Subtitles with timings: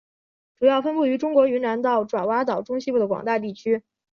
[0.55, 3.83] 主要分布于中国云南到爪哇岛中西部的广大地区。